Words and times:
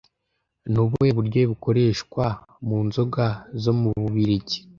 Ni 0.71 0.77
ubuhe 0.83 1.09
buryohe 1.17 1.45
bukoreshwa 1.53 2.25
mu 2.67 2.77
nzoga 2.87 3.25
zo 3.63 3.73
mu 3.79 3.89
Bubiligi 4.01 4.57